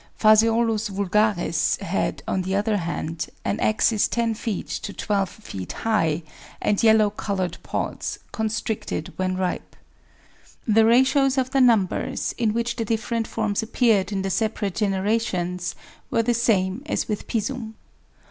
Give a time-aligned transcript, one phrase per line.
[0.19, 0.39] Ph.
[0.89, 6.23] vulgaris had, on the other hand, an axis 10 feet to 12 feet high,
[6.59, 9.75] "and yellow coloured pods, constricted when ripe.
[10.67, 15.75] The ratios of the numbers in which the different forms appeared in the separate generations
[16.09, 17.75] were the same as with Pisum.